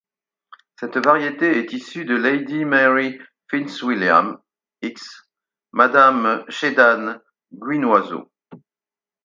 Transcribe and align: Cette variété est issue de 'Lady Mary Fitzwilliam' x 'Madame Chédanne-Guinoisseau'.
Cette 0.79 0.97
variété 0.97 1.59
est 1.59 1.73
issue 1.73 2.05
de 2.05 2.15
'Lady 2.15 2.65
Mary 2.65 3.19
Fitzwilliam' 3.51 4.39
x 4.81 5.29
'Madame 5.73 6.43
Chédanne-Guinoisseau'. 6.49 8.31